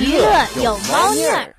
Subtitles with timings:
[0.00, 1.54] 娱乐有猫腻儿。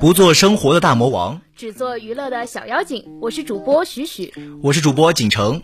[0.00, 3.04] 不做生活的大魔王，只做娱乐的小妖精。
[3.20, 5.62] 我是主播许许，我是主播锦城。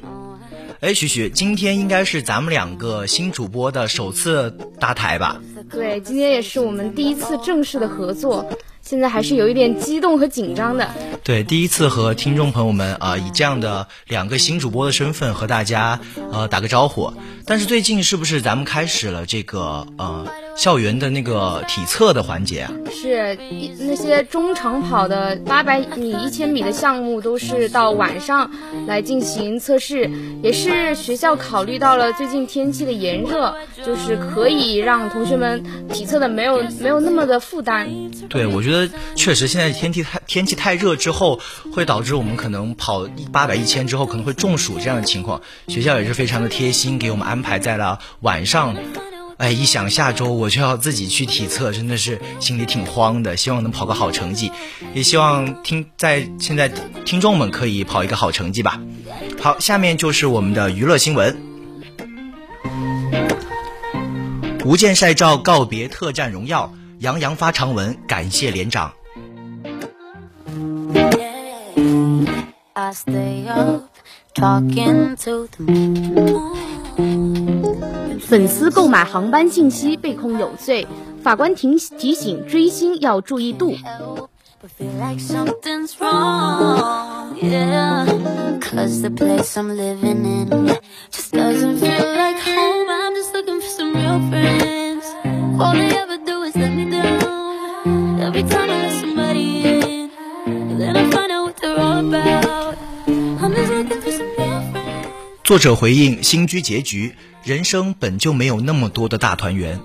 [0.79, 5.43] 哎，许许，今天应该是咱们两个新主播的首次搭台吧？
[5.69, 8.49] 对，今天也是我们第一次正式的合作。
[8.89, 10.89] 现在还是有一点激动和紧张的。
[11.23, 16.01] 对，第一次和听众朋友们啊，以这样的两个新主播的身份和大家
[16.33, 17.13] 呃打个招呼。
[17.45, 20.27] 但是最近是不是咱们开始了这个呃
[20.59, 22.73] 校园的那个体测的环节啊？
[22.91, 23.39] 是，
[23.79, 28.51] 那些中长跑的八百米、一千米的项目都是到晚上
[28.89, 30.11] 来进行测试，
[30.43, 33.55] 也是学校考虑到了最近天气的炎热，
[33.87, 37.89] 就是可以让同学们体测的没有没有那么的负担。
[38.29, 38.91] 对，我觉得。
[39.15, 41.39] 确实，现在天气太天气太热之后，
[41.73, 45.41] 会导致我们可能跑八百一千之后可能会中暑这样的情况。
[45.69, 48.75] 学校也是非常的贴心，给我们安排在了晚上。
[49.39, 53.37] 哎，一想下周我就要自己去体测，真的是心里挺慌的。
[53.37, 54.53] 希望能跑个好成绩，
[54.95, 56.69] 也希望听在现在
[57.05, 58.81] 听众们可以跑一个好成绩吧。
[59.41, 61.37] 好，下面就是我们的娱乐新闻。
[64.65, 66.75] 无间晒照告别特战荣耀。
[66.99, 68.93] 杨洋发长文感谢连长。
[78.21, 80.87] 粉丝购买航班信息被控有罪，
[81.23, 83.75] 法官提提醒追星要注意度。
[105.49, 109.81] 作者回应：新居结局，人生本就没有那么多的大团圆。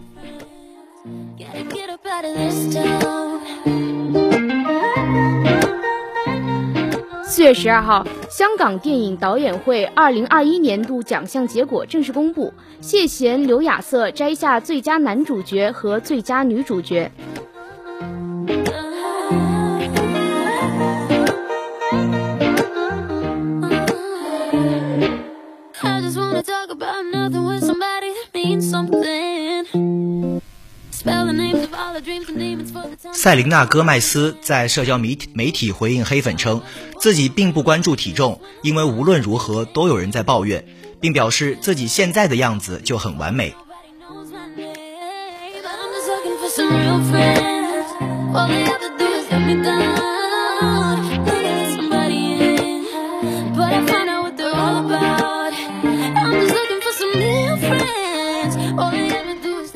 [7.24, 17.10] 四月十二号，香港电影导演会二零二一年度奖项结果正式公布，谢贤、刘亚瑟摘下最佳男主角和最佳女主角。
[33.24, 36.62] 塞琳娜·戈麦斯在社交媒媒体回应黑粉称，
[37.00, 40.66] 自己并不关注体重，因为无论如何都有人在抱怨，
[41.00, 43.56] 并表示自己现在的样子就很完美。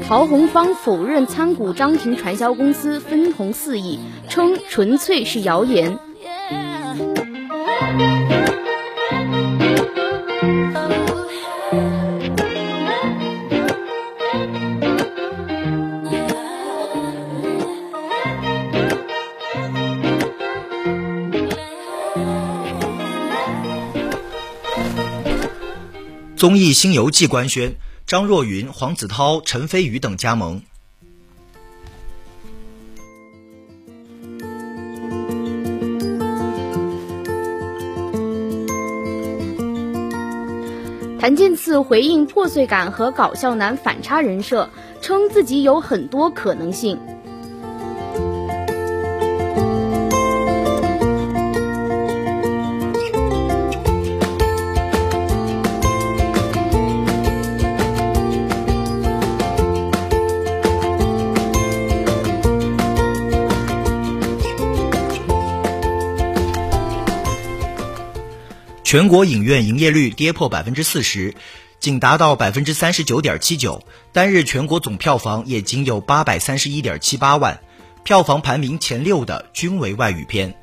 [0.07, 6.00] 陶红芳否认参股张庭传销公司分红四亿，称纯粹是谣言。
[26.38, 27.75] 综艺《新游记》官宣。
[28.07, 30.62] 张若昀、黄子韬、陈飞宇等加盟。
[41.19, 44.69] 谭健次回应破碎感和搞笑男反差人设，
[45.01, 46.97] 称自己有很多可能性。
[68.87, 71.35] 全国影院营业率跌破百分之四十，
[71.78, 73.84] 仅达到百分之三十九点七九。
[74.13, 77.59] 单日全国总票房也仅有八百三十一点七八万，
[78.05, 80.55] 票房排名前六的均为外语片。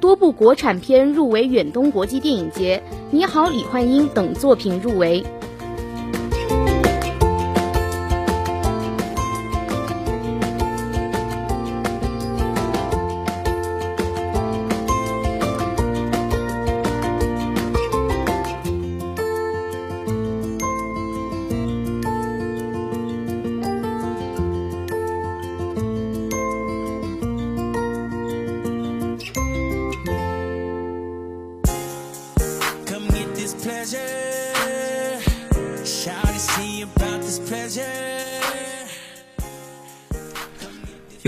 [0.00, 2.82] 多部国产片入围远东国际电影节，
[3.12, 5.24] 《你好，李焕英》等作品入围。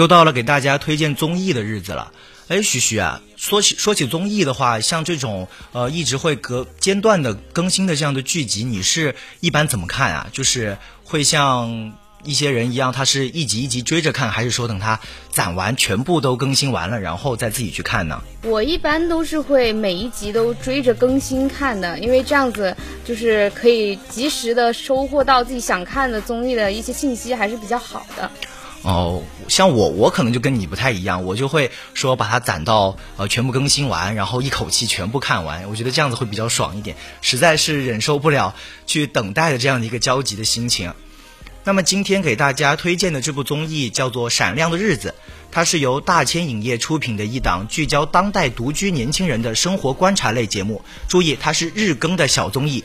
[0.02, 2.10] 又到了给大家推荐综艺的日子了。
[2.48, 10.26] 哎，徐徐啊，说起说起综艺的话，像这种呃一直会隔间断的更新的这样的剧集，你是一般怎么看啊？
[10.32, 11.92] 就是会像
[12.24, 14.98] 一些人一样，他是一集一集追着看，还是说等他
[15.30, 18.20] 攒完全部都更新完了，然后再自己去看呢？
[18.42, 28.28] 我一般都是会每一集都追着更新看的，因为这样子就是可以及时的收获到自己想看的综艺的一些信息，还是比较好的。
[28.82, 35.68] 哦，像我，我可能就跟你不太一样，我就会说把它攒到呃全部更新完，然后一口气全部看完。
[35.68, 38.56] 我觉得这样子会比较爽一点，实在是忍受不了
[38.86, 40.92] 去等待的这样的一个焦急的心情。
[41.64, 45.14] 那么今天给大家推荐的这部综艺叫做《闪亮的日子》，
[45.52, 50.82] 它是由大千影业出品的一档聚焦当代独居年轻人的生活观察类节目。
[51.06, 52.82] 注意，它是日更的小综艺。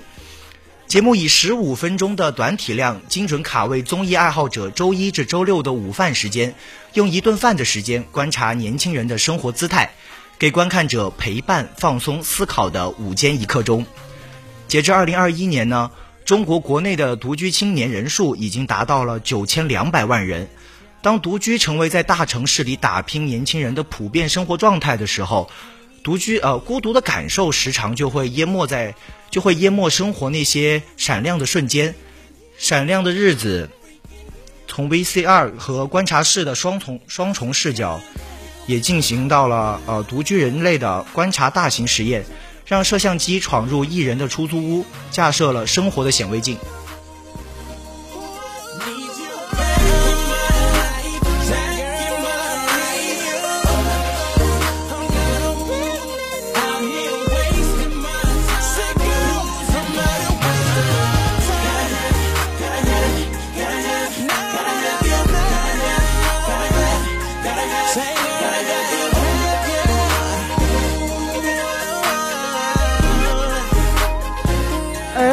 [0.88, 6.56] 节目以十五分钟的短体量，精准卡位综艺爱好者周一至周六的午饭时间，
[6.94, 9.92] 用一顿饭的时间观察年轻人的生活姿态，
[10.40, 13.86] 给观看者陪伴、放松、思考的午间一刻钟。
[14.70, 15.92] 截至二零二一年呢，
[16.24, 20.48] 中国国内的独居青年人数已经达到了九千两百万人。
[21.02, 25.50] 当独居成为在大城市里打拼年轻人的普遍生活状态的时候，
[26.08, 28.96] 独居呃孤独的感受时常就会淹没在。
[29.30, 31.94] 就会淹没生活那些闪亮的瞬间，
[32.58, 33.70] 闪亮的日子。
[34.68, 38.00] 从 VCR 和观察室的双重双重视角，
[38.68, 42.24] 也进行到了呃独居人类的观察大型实验，
[42.66, 46.58] 让摄像机闯入艺人的出租屋，架设了生活的显微镜。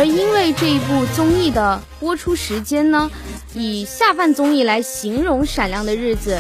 [0.07, 3.11] 因为这一部综艺的播出时间呢，
[3.55, 6.37] 以下饭综艺来形容《闪亮的日子》，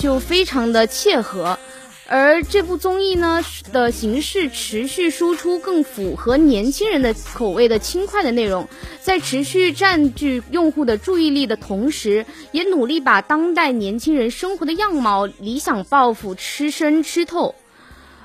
[0.00, 1.58] 就非常的切合。
[2.06, 8.66] 而这部综艺呢的形式持续输出更符合年轻人的口味的轻快的内容，
[9.02, 17.54] 在持续占据用户的注意力的同时，也努力把当代年轻人生活的样貌、理想抱负吃深吃透。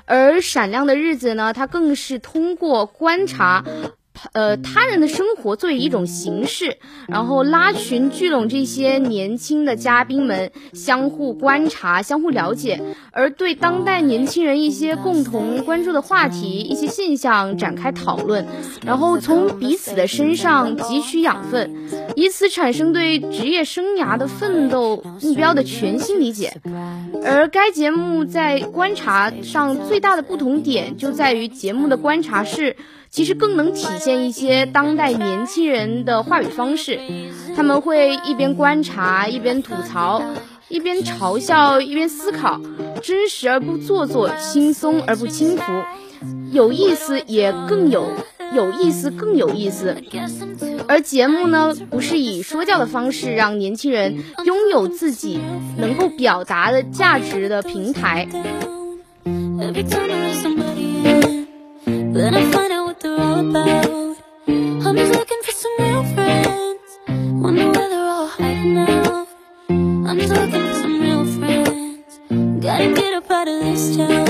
[0.06, 3.64] 而《闪亮的日子》呢，它更是通过观察。
[4.32, 6.78] 呃，他人的生活作为一种形式，
[7.08, 12.80] 然后拉群聚拢这些年轻的嘉宾们，相互观察、相互了解，
[13.12, 18.46] 而对当代年轻人一些共同关注的话题、一些现象展开讨论，
[18.86, 26.60] 然后从彼此的身上汲取养分，以此产生对职业生涯的奋斗目标的全新理解。
[27.24, 32.76] 而该节目在观察上最大的不同点就在于节目的观察是。
[33.14, 36.98] 其实更能体现一些当代年轻人的话语方式，
[37.54, 40.20] 他们会一边观察，一边吐槽，
[40.68, 42.60] 一边嘲笑，一边思考，
[43.00, 45.62] 真实而不做作，轻松而不轻浮，
[46.50, 48.10] 有意思也更有
[48.52, 49.96] 有意思更有意思。
[50.88, 55.38] 而节目呢，不是以说教的方式让年轻人拥有自己
[55.78, 58.26] 能够表达的价值的平台。
[63.04, 64.16] They're all about.
[64.48, 66.98] I'm just looking for some real friends.
[67.42, 69.26] Wonder where they're all hiding now.
[69.68, 72.18] I'm just looking for some real friends.
[72.64, 74.24] Gotta get up out of this town.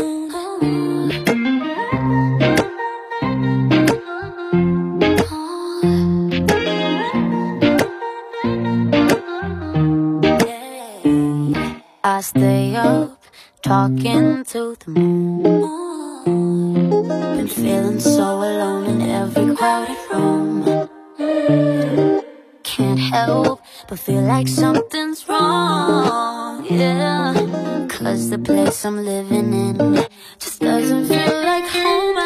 [12.07, 13.23] I stay up
[13.63, 15.54] talking to the moon.
[17.37, 20.89] Been feeling so alone in every crowded room.
[22.63, 26.65] Can't help but feel like something's wrong.
[26.71, 27.35] Yeah,
[27.89, 30.07] cause the place I'm living in
[30.39, 32.24] just doesn't feel like home.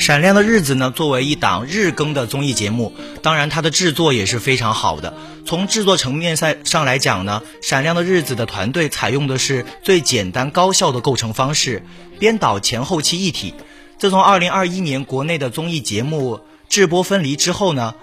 [0.00, 5.12] 闪亮的日子呢，作为一档日更的综艺节目，当然它的制作也是非常好的。
[5.44, 11.82] 从制作层面上上来讲呢，闪亮的日子的团队采用的是最简单高效的构成方式，
[12.18, 13.52] 编导前后期一体。
[13.98, 16.40] 自从2021年国内的综艺节目
[16.70, 17.94] 制播分离之后呢，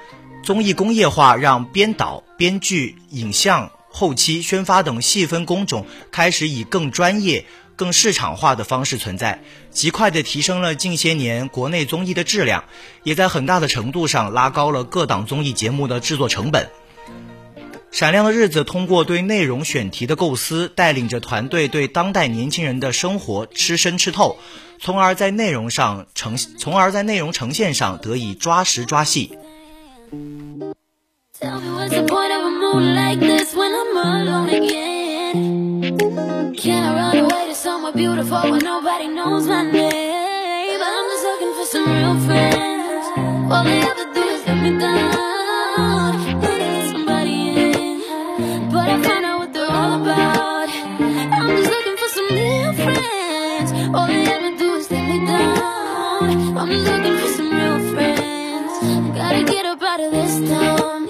[0.44, 7.46] 综艺工业化让编导、编剧、影像、后期、宣发等细分工种开始以更专业。
[7.78, 9.42] 更市场化的方式存在，
[9.72, 12.66] 极快地提升了近些年国内综艺的质量，
[13.04, 16.70] 也在很大的程度上拉高了各档综艺节目的制作成本。
[17.90, 24.38] 闪亮的日子通过对内容选题的构思，带领着团队对当代年轻人的生活吃深吃透，
[24.80, 29.38] 从而在内容上呈，从而在内容呈现上得以抓实抓细。
[36.56, 40.80] Can I run away to somewhere beautiful where nobody knows my name?
[40.80, 43.06] But I'm just looking for some real friends.
[43.52, 46.14] All they ever do is let me down.
[46.42, 50.70] Wanna let somebody in, but I find out what they're all about.
[50.70, 53.72] I'm just looking for some real friends.
[53.96, 56.58] All they ever do is let me down.
[56.58, 58.72] I'm looking for some real friends.
[59.18, 61.10] Gotta get up out of this town.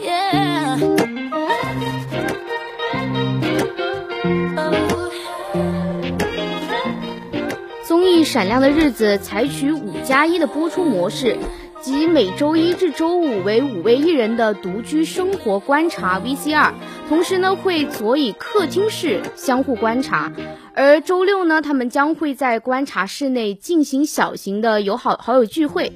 [8.27, 11.38] 闪亮的日子采取五加一的播出模式，
[11.79, 16.74] 即每周一至周五为五位艺人的独居生活观察 VCR，
[17.07, 20.34] 同时呢会佐以客厅式相互观察，
[20.74, 25.93] 而周六呢他们将会在观察室内进行小型的友好好友聚会。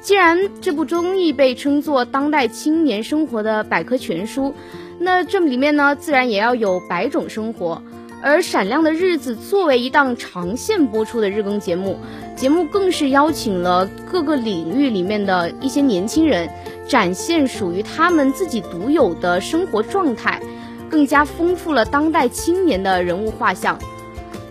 [0.00, 4.54] 既然这部综艺被称作当代青年生活的百科全书，
[5.00, 7.82] 那这里面呢自然也要有百种生活。
[8.20, 11.98] 而《闪亮的日子》作为一档长线播出的日更节目，
[12.36, 16.50] 节目更是邀请了各个领域里面的一些年轻人，
[16.88, 20.42] 展现属于他们自己独有的生活状态，
[20.90, 23.78] 更加丰富了当代青年的人物画像。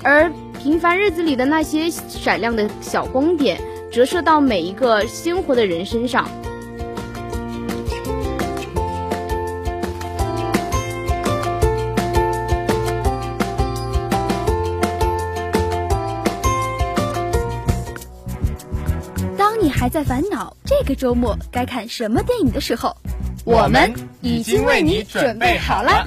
[0.01, 3.59] 而平凡日子里的那些闪亮的小光点，
[3.91, 6.29] 折射到每一个鲜活的人身上。
[19.97, 22.95] 在烦恼这个周末该看什么电影的时候，
[23.45, 26.05] 我们已经为你准备好了。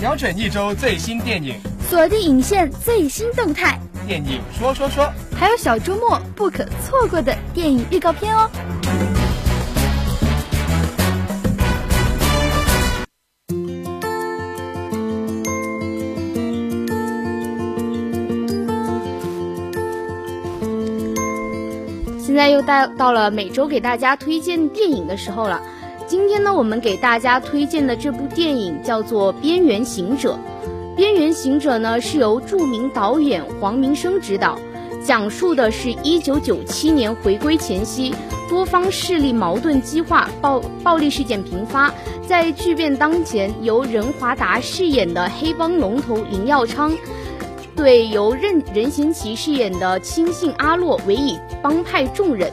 [0.00, 1.60] 瞄准一周最新电影，
[1.90, 8.50] 锁定影线最新动态，电影说说说，还有小周末不可错过的电影预告片哦。
[22.36, 25.62] 现在又到到了每周给大家推荐电影的时候了。
[26.06, 30.34] 今天呢，我们给大家推荐的这部电影叫做《边缘行者》。
[30.94, 34.58] 《边缘行者》呢是由著名导演黄明生执导，
[35.02, 38.14] 讲述的是一九九七年回归前夕，
[38.50, 41.90] 多方势力矛盾激化，暴暴力事件频发。
[42.28, 46.94] 在巨变当前，由任华达饰演的黑帮龙头林耀昌。
[47.76, 52.50] 对由任任贤齐饰演的亲信阿洛委以帮派重任，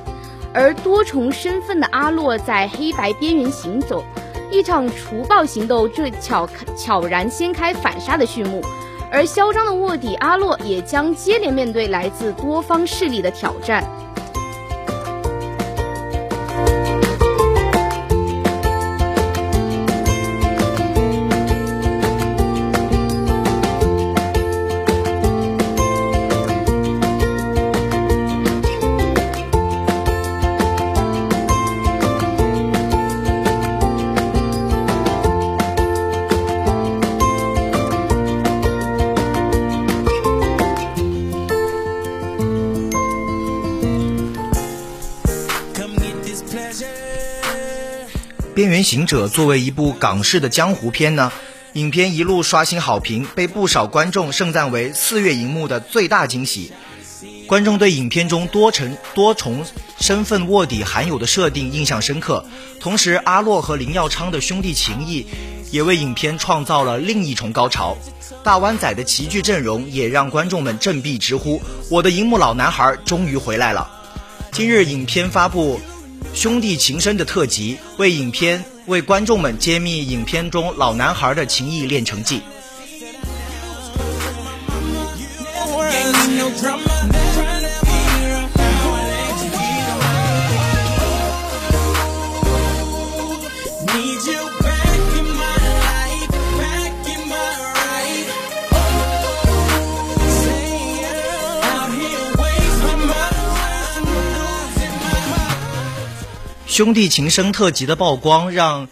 [0.53, 4.03] 而多重身份的阿洛在黑白边缘行走，
[4.51, 8.61] 一场除暴行动这悄悄然掀开反杀的序幕，
[9.09, 13.83] 而嚣张的卧底阿洛也将接连面对来自多方势力的挑战。
[48.73, 51.31] 边缘行者作为一部港式的江湖片呢，
[51.73, 56.71] 影片一路刷新好评，被不少观众盛赞为四月荧幕的最大惊喜。
[57.45, 59.63] 观众对影片中多重多重
[59.99, 62.43] 身份卧底含有的设定印象深刻，
[62.79, 65.27] 同时阿洛和林耀昌的兄弟情谊
[65.69, 67.95] 也为影片创造了另一重高潮。
[68.43, 71.61] 大湾仔的齐聚阵容也让观众们振臂直呼
[71.91, 73.87] ：“我的荧幕老男孩终于回来了！”
[74.51, 75.79] 今日影片发布。
[76.33, 82.41] 兄弟情深的特辑，为影片为观众们揭秘影片中老男孩的情谊炼成记。
[106.73, 108.87] 兄弟情深特辑的曝光，让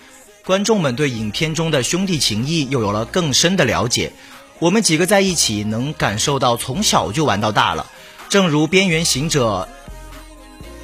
[0.46, 4.14] 观众们对影片中的兄弟情谊又有了更深的了解。
[4.60, 7.90] 我们几个在一起，能感受到从小就玩到大了，
[8.30, 9.68] 正如《边缘行者》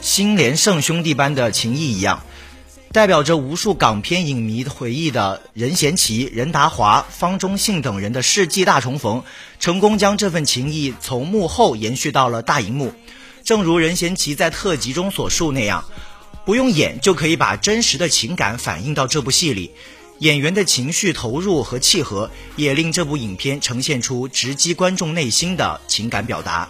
[0.01, 2.24] 新连胜兄弟般的情谊一样，
[2.92, 9.22] 代表着无数港片影迷回忆的任贤齐、任达华、方中信等人的世纪大重逢，
[9.60, 12.92] 成功将这份情谊从幕后延续到了大荧幕。
[13.44, 15.86] 正如任贤齐在特辑中所述那样，
[16.48, 19.70] 不用演就可以把真实的情感反映到这部戏里。
[20.20, 26.70] 演员的情绪投入和契合，也令这部影片呈现出直击观众内心的情感表达。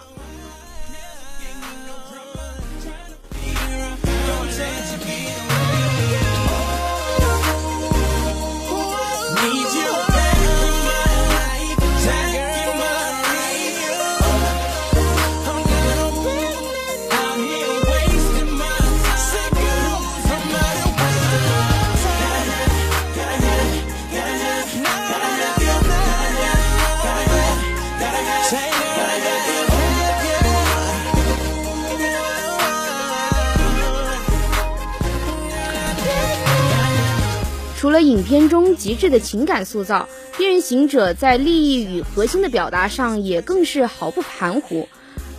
[38.00, 44.88] 影片中极致的情感塑造，《边缘行者》在利益与核心的表达上也更是毫不含糊。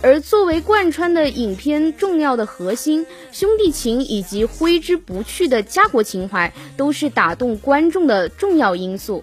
[0.02, 9.22] 而作为贯穿的影片重要的核心，兄弟情以及挥之不去的家国情怀，都是打动观众的重要因素。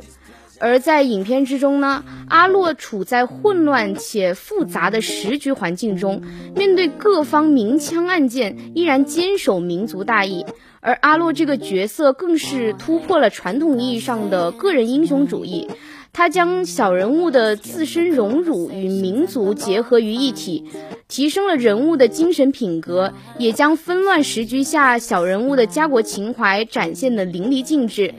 [0.60, 6.22] 而在影片之中呢，阿洛处在混乱且复杂的时局环境中，
[6.56, 10.46] 面对各方明枪暗箭，依然坚守民族大义。
[10.80, 15.68] 而阿洛这个角色更是突破了传统意义上的个人英雄主义，
[16.14, 20.64] 他将小人物的自身荣辱与民族结合于一体，
[21.08, 28.14] 提升了人物的精神品格，也将纷乱时局下小人物的家国情怀展现的淋漓尽致。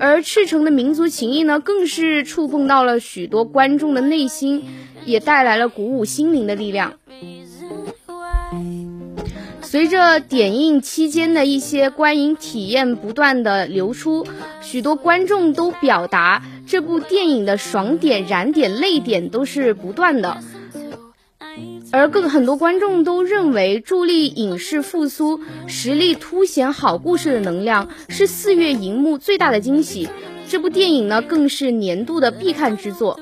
[0.00, 4.64] 而赤诚的民族情谊呢，更是触碰到了许多观众的内心，
[5.04, 6.94] 也带来了鼓舞心灵的力量。
[9.60, 14.26] 随着点映期间的一些观影体验不断的流出，
[14.62, 20.38] 许多观众都表达这部电影的爽点、燃点、泪点都是不断的。
[21.90, 30.08] 而更很多观众都认为，助力影视复苏、实力凸显好故事的能量是四月荧幕最大的惊喜。
[30.48, 33.18] 这部电影呢，更是年度的必看之作。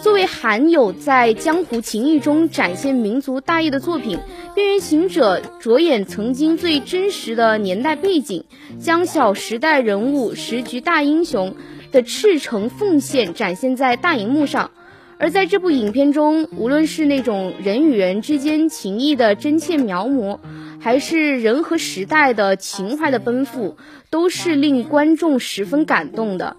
[0.00, 4.18] 作为罕有在江湖情谊中展现民族大义的作品，
[4.54, 8.44] 《边缘行者》着眼曾经最真实的年代背景，
[8.78, 11.54] 将小时代人物、时局大英雄
[11.90, 14.70] 的赤诚奉献展现在大荧幕上。
[15.18, 20.38] 而在这部影片中，无论是那种人与人之间情谊的真切描摹，
[20.80, 23.76] 还是人和时代的情怀的奔赴，
[24.10, 26.56] 都是令观众十分感动的。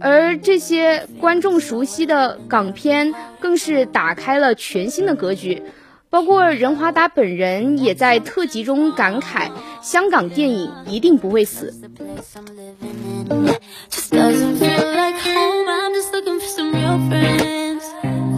[0.00, 5.62] 而这些观众熟悉的港片，更是打开了全新的格局。
[6.08, 9.50] 包括任华达本人也在特辑中感慨
[9.82, 11.74] ：“香港电影一定不会死。”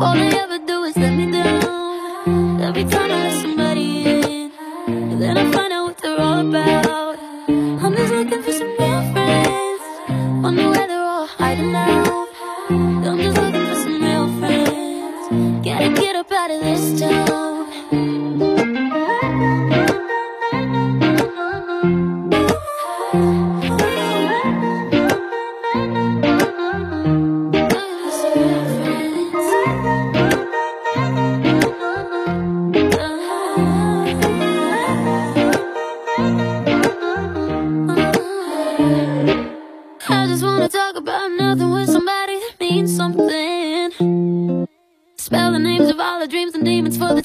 [0.00, 2.60] All they ever do is let me down.
[2.60, 4.52] Every time I let somebody in
[4.86, 7.18] and Then I find out what they're all about.
[7.48, 9.82] I'm just looking for some real friends.
[10.44, 12.28] Wonder where they're all hiding out.
[12.70, 15.64] I'm just looking for some real friends.
[15.66, 17.27] Gotta get up out of this town.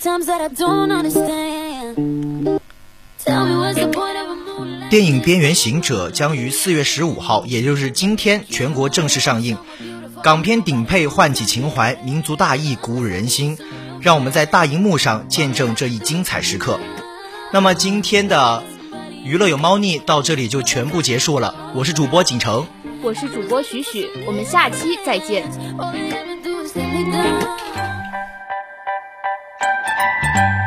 [0.04, 2.60] Times that I don't understand.
[4.90, 9.58] 电影《边缘行者》将于四月十五号，也就是今天，全国正式上映。
[10.22, 13.58] 港片顶配唤起情怀，民族大义鼓舞人心，
[14.02, 16.80] 让我们在大荧幕上见证这一精彩时刻。
[17.52, 18.64] 那么今天的
[19.24, 21.72] 娱乐有猫腻到这里就全部结束了。
[21.76, 22.68] 我是主播景城，
[23.04, 25.44] 我是主播许许，我们下期再见。
[30.34, 30.63] you